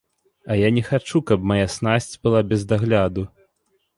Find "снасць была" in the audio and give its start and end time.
1.75-2.41